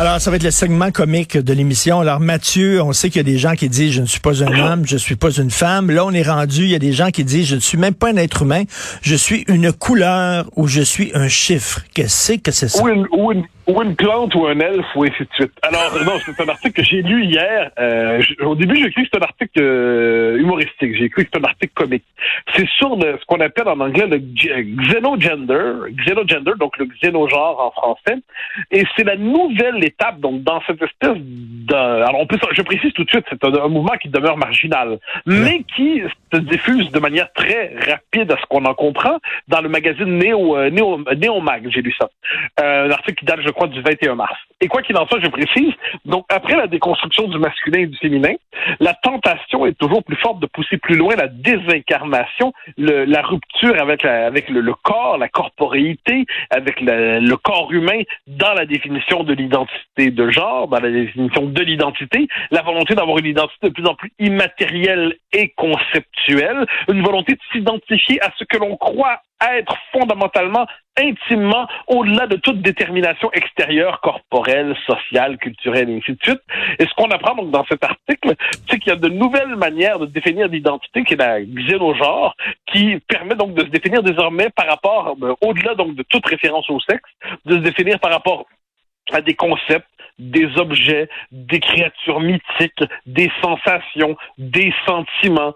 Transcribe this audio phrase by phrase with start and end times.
[0.00, 2.00] Alors, ça va être le segment comique de l'émission.
[2.00, 4.42] Alors, Mathieu, on sait qu'il y a des gens qui disent je ne suis pas
[4.42, 5.90] un homme, je ne suis pas une femme.
[5.90, 7.92] Là, on est rendu, il y a des gens qui disent je ne suis même
[7.92, 8.62] pas un être humain,
[9.02, 11.82] je suis une couleur ou je suis un chiffre.
[11.92, 12.82] Qu'est-ce que c'est ça?
[12.82, 13.32] Ou
[13.82, 15.52] une, plante ou un elfe ou ainsi de suite.
[15.60, 17.70] Alors, non, c'est un article que j'ai lu hier.
[17.78, 20.96] Euh, au début, j'ai cru que c'était un article euh, humoristique.
[20.98, 22.04] J'ai cru que c'était un article comique.
[22.54, 24.18] C'est sur le- ce qu'on appelle en anglais le
[24.82, 28.16] xenogender, donc le xénogenre en français.
[28.70, 31.74] Et c'est la nouvelle étape, donc, dans cette espèce de...
[31.74, 34.98] Alors, on peut, je précise tout de suite, c'est un, un mouvement qui demeure marginal,
[35.26, 39.68] mais qui se diffuse de manière très rapide, à ce qu'on en comprend, dans le
[39.68, 42.08] magazine Néo, euh, Néo, Néomag, j'ai lu ça.
[42.60, 44.36] Euh, un article qui date, je crois, du 21 mars.
[44.60, 45.72] Et quoi qu'il en soit, je précise,
[46.04, 48.34] donc après la déconstruction du masculin et du féminin,
[48.78, 52.19] la tentation est toujours plus forte de pousser plus loin la désincarnation,
[52.76, 58.52] la rupture avec, la- avec le, le corps, la corporéité, avec le corps humain dans
[58.54, 63.26] la définition de l'identité de genre, dans la définition de l'identité, la volonté d'avoir une
[63.26, 68.56] identité de plus en plus immatérielle et conceptuelle, une volonté de s'identifier à ce que
[68.58, 69.20] l'on croit
[69.56, 70.66] être fondamentalement,
[70.98, 76.42] intimement, au-delà de toute détermination extérieure, corporelle, sociale, culturelle, et ainsi de suite.
[76.78, 78.34] Et ce qu'on apprend donc dans cet article,
[78.68, 82.34] c'est qu'il y a de nouvelles manières de définir l'identité, qui est la xénogenre,
[82.66, 86.68] qui permet donc de se définir désormais par rapport, euh, au-delà donc de toute référence
[86.70, 87.08] au sexe,
[87.46, 88.46] de se définir par rapport
[89.12, 89.86] à des concepts,
[90.18, 95.54] des objets, des créatures mythiques, des sensations, des sentiments,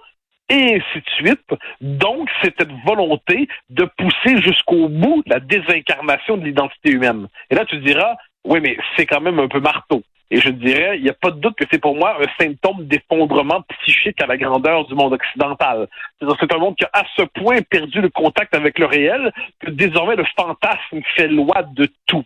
[0.48, 1.60] et ainsi de suite.
[1.80, 7.28] Donc, c'est cette volonté de pousser jusqu'au bout la désincarnation de l'identité humaine.
[7.50, 10.02] Et là, tu diras, oui, mais c'est quand même un peu marteau.
[10.30, 12.86] Et je dirais, il n'y a pas de doute que c'est pour moi un symptôme
[12.86, 15.86] d'effondrement psychique à la grandeur du monde occidental.
[16.20, 19.70] C'est un monde qui a à ce point perdu le contact avec le réel que
[19.70, 22.24] désormais le fantasme fait loi de tout.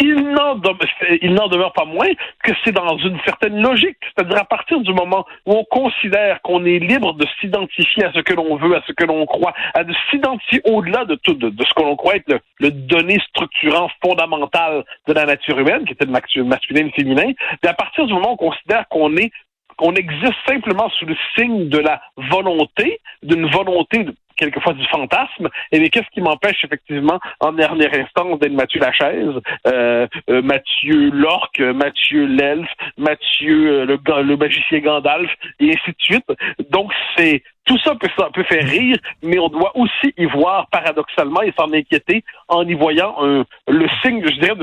[0.00, 2.08] Il n'en demeure, pas moins
[2.42, 3.98] que c'est dans une certaine logique.
[4.02, 8.20] C'est-à-dire à partir du moment où on considère qu'on est libre de s'identifier à ce
[8.20, 11.52] que l'on veut, à ce que l'on croit, à de s'identifier au-delà de tout, de,
[11.64, 16.06] ce que l'on croit être le, donné structurant fondamental de la nature humaine, qui était
[16.06, 16.10] le
[16.44, 17.32] masculin et le féminin,
[17.62, 19.30] et à partir du moment où on considère qu'on est
[19.78, 25.48] qu'on existe simplement sous le signe de la volonté, d'une volonté de- quelquefois du fantasme,
[25.70, 29.34] et bien qu'est-ce qui m'empêche effectivement en dernière instance d'être Mathieu Lachaise,
[29.66, 35.96] euh, euh, Mathieu l'orque, Mathieu l'elfe, Mathieu euh, le, le magicien Gandalf, et ainsi de
[35.98, 36.26] suite.
[36.70, 40.66] Donc c'est tout ça peut, ça peut faire rire, mais on doit aussi y voir
[40.70, 44.54] paradoxalement et s'en inquiéter en y voyant un- le signe, je dirais,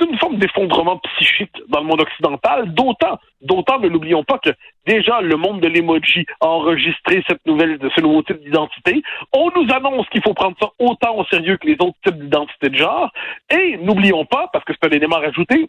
[0.00, 4.50] d'une forme d'effondrement psychique dans le monde occidental, d'autant, d'autant ne l'oublions pas que
[4.86, 9.02] déjà le monde de l'emoji a enregistré cette nouvelle, ce nouveau type d'identité.
[9.32, 12.70] On nous annonce qu'il faut prendre ça autant au sérieux que les autres types d'identité
[12.70, 13.12] de genre.
[13.50, 15.68] Et n'oublions pas, parce que c'est un élément rajouté,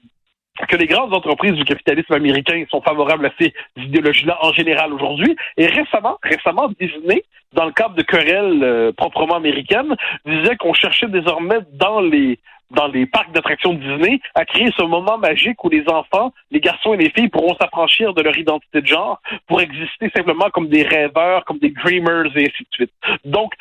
[0.67, 5.35] que les grandes entreprises du capitalisme américain sont favorables à ces idéologies-là en général aujourd'hui.
[5.57, 9.95] Et récemment, récemment, Disney, dans le cadre de querelles euh, proprement américaines,
[10.25, 12.39] disait qu'on cherchait désormais dans les
[12.71, 16.93] dans les parcs d'attractions Disney à créer ce moment magique où les enfants, les garçons
[16.93, 20.83] et les filles pourront s'affranchir de leur identité de genre pour exister simplement comme des
[20.83, 22.91] rêveurs, comme des dreamers et ainsi de suite.
[23.25, 23.51] Donc,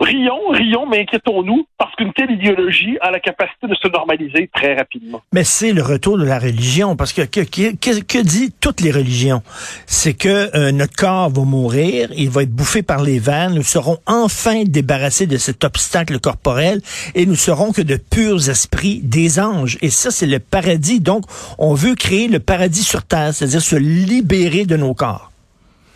[0.00, 4.76] rions, rions, mais inquiétons-nous parce qu'une telle idéologie a la capacité de se normaliser très
[4.76, 5.20] rapidement.
[5.32, 8.92] Mais c'est le retour de la religion, parce que, que, que- que dit toutes les
[8.92, 9.42] religions?
[9.86, 13.62] C'est que euh, notre corps va mourir, il va être bouffé par les vers, nous
[13.62, 16.80] serons enfin débarrassés de cet obstacle corporel
[17.14, 19.78] et nous serons que de purs esprits des anges.
[19.82, 21.00] Et ça, c'est le paradis.
[21.00, 21.24] Donc,
[21.58, 25.30] on veut créer le paradis sur terre, c'est-à-dire se libérer de nos corps.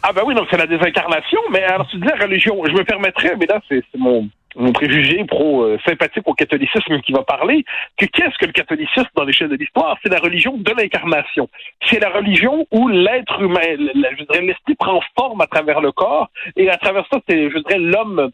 [0.05, 2.83] Ah ben oui, donc c'est la désincarnation, mais alors tu dis la religion, je me
[2.83, 7.65] permettrais, mais là c'est mon, mon préjugé pro-sympathique au catholicisme qui va parler,
[7.97, 9.97] que qu'est-ce que le catholicisme dans l'échelle de l'histoire?
[10.03, 11.49] C'est la religion de l'incarnation.
[11.89, 16.29] C'est la religion où l'être humain, je dirais, l'esprit prend forme à travers le corps,
[16.57, 18.33] et à travers ça, c'est, je dirais, l'homme,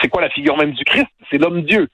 [0.00, 1.06] c'est quoi la figure même du Christ?
[1.30, 1.88] C'est l'homme-dieu.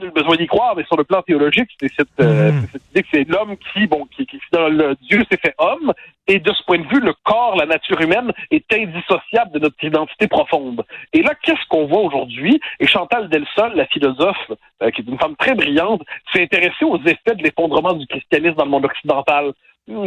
[0.00, 3.02] Nul besoin d'y croire, mais sur le plan théologique, c'est cette, euh, c'est cette idée
[3.02, 5.92] que c'est l'homme qui, bon, qui, qui dans le Dieu s'est fait homme,
[6.26, 9.82] et de ce point de vue, le corps, la nature humaine est indissociable de notre
[9.82, 10.84] identité profonde.
[11.12, 12.60] Et là, qu'est-ce qu'on voit aujourd'hui?
[12.78, 14.50] Et Chantal Delsol, la philosophe,
[14.82, 16.02] euh, qui est une femme très brillante,
[16.32, 19.52] s'est intéressée aux effets de l'effondrement du christianisme dans le monde occidental.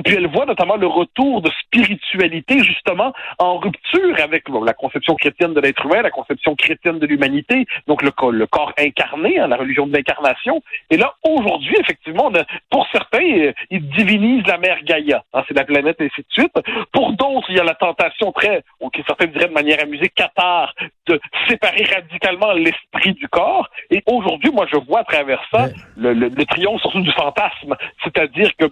[0.03, 5.15] Puis elle voit notamment le retour de spiritualité, justement, en rupture avec bon, la conception
[5.15, 9.47] chrétienne de l'être humain, la conception chrétienne de l'humanité, donc le, le corps incarné, hein,
[9.47, 10.61] la religion de l'incarnation.
[10.89, 15.43] Et là, aujourd'hui, effectivement, on a, pour certains, euh, ils divinisent la mère Gaïa, hein,
[15.47, 16.53] c'est la planète, et ainsi de suite.
[16.91, 20.09] Pour d'autres, il y a la tentation très, ou qui certains diraient de manière amusée,
[20.09, 20.73] cathare,
[21.07, 23.69] de séparer radicalement l'esprit du corps.
[23.89, 27.75] Et aujourd'hui, moi, je vois à travers ça le, le, le triomphe surtout du fantasme,
[28.03, 28.65] c'est-à-dire que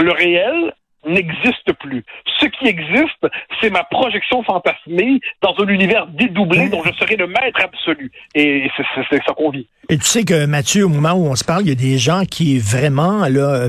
[0.00, 0.72] le réel
[1.06, 2.04] n'existe plus.
[2.40, 3.26] Ce qui existe,
[3.60, 8.10] c'est ma projection fantasmée dans un univers dédoublé dont je serai le maître absolu.
[8.34, 9.68] Et c'est ça qu'on vit.
[9.88, 11.98] Et tu sais que Mathieu, au moment où on se parle, il y a des
[11.98, 13.68] gens qui vraiment là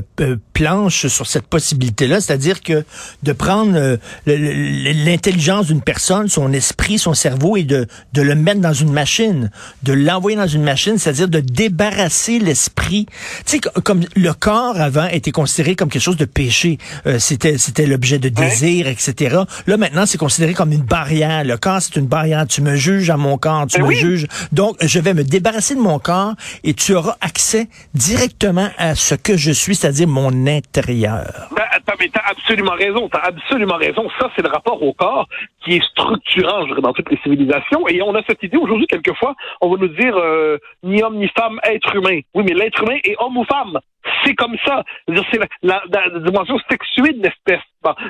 [0.90, 2.84] sur cette possibilité-là, c'est-à-dire que
[3.22, 3.96] de prendre euh,
[4.26, 9.50] l'intelligence d'une personne, son esprit, son cerveau et de, de le mettre dans une machine,
[9.82, 13.06] de l'envoyer dans une machine, c'est-à-dire de débarrasser l'esprit.
[13.46, 16.78] Tu sais, comme le corps avant était considéré comme quelque chose de péché.
[17.06, 19.38] Euh, c'était c'était l'objet de désir, etc.
[19.66, 21.44] Là maintenant, c'est considéré comme une barrière.
[21.44, 22.46] Le corps, c'est une barrière.
[22.46, 24.26] Tu me juges à mon corps, tu ben me juges.
[24.52, 26.34] Donc, je vais me débarrasser de mon corps
[26.64, 31.48] et tu auras accès directement à ce que je suis, c'est-à-dire mon intérieur.
[31.56, 31.64] Ben,
[32.12, 33.08] t'as absolument raison.
[33.08, 34.08] T'as absolument raison.
[34.18, 35.26] Ça, c'est le rapport au corps
[35.64, 37.86] qui est structurant, je dirais, dans toutes les civilisations.
[37.88, 41.28] Et on a cette idée aujourd'hui, quelquefois, on va nous dire euh, ni homme ni
[41.28, 42.20] femme, être humain.
[42.34, 43.78] Oui, mais l'être humain est homme ou femme.
[44.24, 44.82] C'est comme ça.
[45.08, 47.60] C'est la, la, dimension sexuée de l'espèce.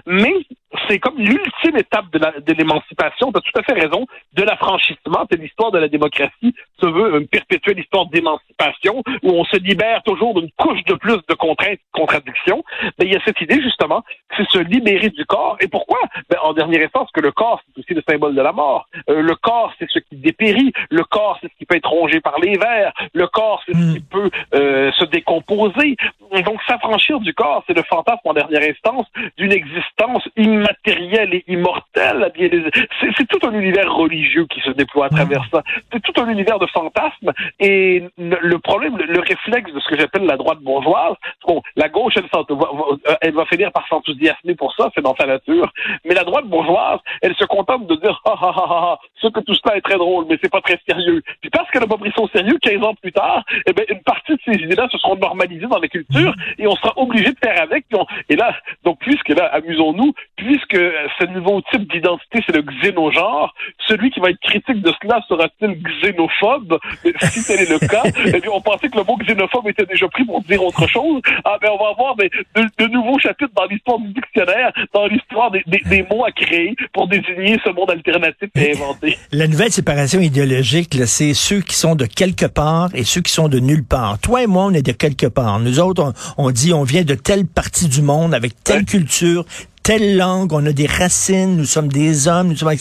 [0.06, 0.34] Mais
[0.88, 3.32] c'est comme l'ultime étape de l'émancipation.
[3.32, 4.06] Tu as tout à fait raison.
[4.34, 9.44] De l'affranchissement, c'est l'histoire de la démocratie se veut une perpétuelle histoire d'émancipation où on
[9.44, 12.64] se libère toujours d'une couche de plus de contraintes, de contradictions.
[12.98, 14.02] Mais il y a cette idée justement,
[14.36, 15.56] c'est se libérer du corps.
[15.60, 15.98] Et pourquoi?
[16.28, 18.88] Ben, En dernière instance, que le corps c'est aussi le symbole de la mort.
[19.08, 20.72] Euh, le corps c'est ce qui dépérit.
[20.90, 22.92] Le corps c'est ce qui peut être rongé par les vers.
[23.14, 25.96] Le corps c'est ce qui peut euh, se décomposer.
[26.30, 29.06] Donc s'affranchir du corps, c'est le fantasme en dernière instance
[29.36, 31.89] d'une existence immatérielle et immortelle.
[33.00, 35.62] C'est tout un univers religieux qui se déploie à travers ça.
[35.92, 37.32] C'est tout un univers de fantasmes.
[37.58, 41.14] Et le problème, le réflexe de ce que j'appelle la droite bourgeoise,
[41.46, 42.24] bon, la gauche, elle,
[43.20, 45.70] elle va finir par s'enthousiasmer pour ça, c'est dans sa nature.
[46.04, 49.40] Mais la droite bourgeoise, elle se contente de dire, ah, ah, ah, ah, ce que
[49.40, 51.22] tout cela est très drôle, mais c'est pas très sérieux.
[51.40, 54.02] Puis parce qu'elle n'a pas pris au sérieux, 15 ans plus tard, eh ben, une
[54.02, 57.38] partie de ces idées-là se seront normalisées dans la culture et on sera obligé de
[57.42, 57.86] faire avec.
[58.28, 60.76] Et là, donc, puisque là, amusons-nous, puisque
[61.18, 63.54] ce nouveau type d'identité, c'est le xénogenre,
[63.86, 66.78] celui qui va être critique de cela sera-t-il xénophobe?
[67.32, 70.08] Si tel est le cas, eh bien, on pensait que le mot xénophobe était déjà
[70.08, 71.20] pris pour dire autre chose.
[71.44, 75.50] Ah, ben, on va avoir de, de, nouveaux chapitres dans l'histoire du dictionnaire, dans l'histoire
[75.50, 79.18] des, des, des, mots à créer pour désigner ce monde alternatif et inventé.
[79.32, 83.48] La nouvelle séparation idéologique, c'est ceux qui sont de quelque part et ceux qui sont
[83.48, 84.18] de nulle part.
[84.18, 85.60] Toi et moi, on est de quelque part.
[85.60, 89.44] Nous autres, on, on dit on vient de telle partie du monde avec telle culture,
[89.82, 92.72] telle langue, on a des racines, nous sommes des hommes, nous sommes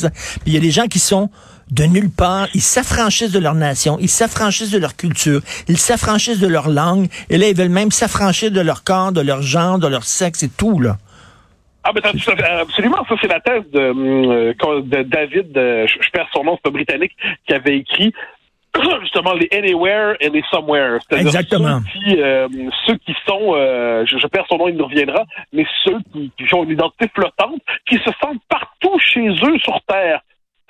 [0.46, 1.30] il y a des gens qui sont
[1.72, 6.40] de nulle part, ils s'affranchissent de leur nation, ils s'affranchissent de leur culture, ils s'affranchissent
[6.40, 9.78] de leur langue, et là, ils veulent même s'affranchir de leur corps, de leur genre,
[9.78, 10.98] de leur sexe et tout, là.
[11.84, 16.44] Ah ben absolument, ça c'est la thèse de, euh, de David, euh, je perds son
[16.44, 17.16] nom, c'est un Britannique
[17.48, 18.14] qui avait écrit
[19.02, 21.00] justement les anywhere et les somewhere.
[21.12, 21.80] Exactement.
[21.80, 22.48] Ceux qui, euh,
[22.86, 26.54] ceux qui sont, euh, je, perds son nom, il nous reviendra, mais ceux qui, qui
[26.54, 30.22] ont une identité flottante, qui se sentent partout chez eux sur Terre.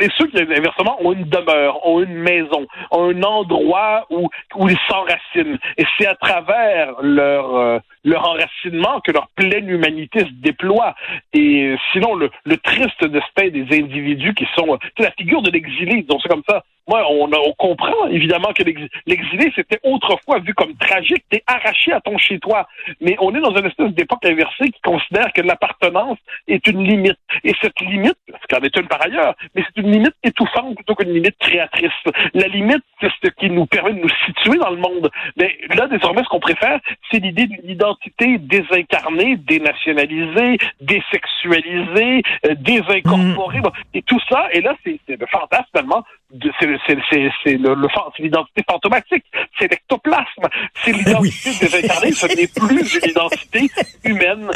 [0.01, 4.69] Et ceux qui, inversement, ont une demeure, ont une maison, ont un endroit où, où
[4.69, 5.59] ils s'enracinent.
[5.77, 10.95] Et c'est à travers leur, euh, leur enracinement que leur pleine humanité se déploie.
[11.33, 14.79] Et sinon, le, le triste destin des individus qui sont...
[14.97, 16.63] C'est la figure de l'exilé, disons ça comme ça.
[16.89, 21.23] Moi, on, on comprend évidemment que l'exilé, c'était autrefois vu comme tragique.
[21.29, 22.67] T'es arraché à ton chez-toi.
[22.99, 26.17] Mais on est dans une espèce d'époque inversée qui considère que l'appartenance
[26.47, 27.19] est une limite.
[27.43, 30.95] Et cette limite, ce qu'en est une par ailleurs, mais c'est une limite étouffante plutôt
[30.95, 31.91] qu'une limite créatrice.
[32.33, 35.11] La limite, c'est ce qui nous permet de nous situer dans le monde.
[35.37, 36.79] Mais là, désormais, ce qu'on préfère,
[37.11, 43.59] c'est l'idée d'une identité désincarnée, dénationalisée, désexualisée, euh, désincorporée.
[43.59, 43.71] Mmh.
[43.93, 49.25] Et tout ça, et là, c'est le fantasme tellement c'est l'identité fantomatique,
[49.57, 50.47] c'est l'ectoplasme,
[50.83, 53.69] c'est eh l'identité désincarnée, ce n'est plus une identité
[54.03, 54.47] humaine,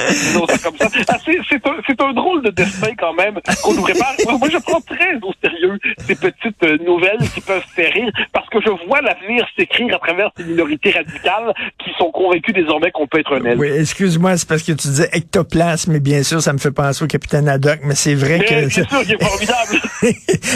[0.63, 0.87] comme ça.
[1.07, 4.13] Ah, c'est un, un, drôle de destin quand même qu'on nous prépare.
[4.39, 8.47] Moi, je prends très au sérieux ces petites euh, nouvelles qui peuvent faire rire parce
[8.49, 11.53] que je vois l'avenir s'écrire à travers ces minorités radicales
[11.83, 15.09] qui sont convaincues désormais qu'on peut être un Oui, excuse-moi, c'est parce que tu disais
[15.11, 18.69] ectoplasme, et bien sûr, ça me fait penser au capitaine Haddock, mais c'est vrai que...
[18.69, 19.81] C'est sûr, il est formidable.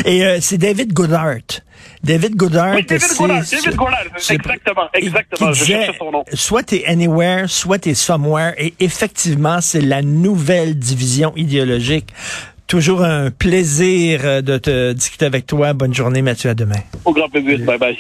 [0.06, 1.62] Et euh, c'est David Goodhart.
[2.04, 2.76] David Goddard.
[2.76, 6.24] Oui, David c'est- David c'est- exactement, exactement, qui je disait, son nom.
[6.34, 12.14] Soit t'es anywhere, soit t'es somewhere, et effectivement, c'est la nouvelle division idéologique.
[12.68, 15.72] Toujours un plaisir euh, de te discuter avec toi.
[15.74, 16.50] Bonne journée, Mathieu.
[16.50, 16.82] À demain.
[17.06, 17.60] Au grand plaisir.
[17.66, 17.98] Bye bye.